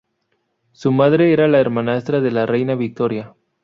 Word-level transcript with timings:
Su 0.71 0.91
madre 0.91 1.31
era 1.31 1.47
la 1.47 1.59
hermanastra 1.59 2.21
de 2.21 2.31
la 2.31 2.47
reina 2.47 2.73
Victoria. 2.73 3.35